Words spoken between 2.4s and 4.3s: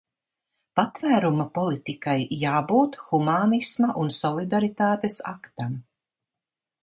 jābūt humānisma un